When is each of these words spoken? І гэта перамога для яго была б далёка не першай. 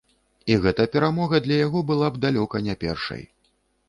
І 0.51 0.53
гэта 0.61 0.85
перамога 0.95 1.41
для 1.47 1.57
яго 1.65 1.83
была 1.91 2.07
б 2.15 2.21
далёка 2.25 2.61
не 2.69 2.75
першай. 2.85 3.23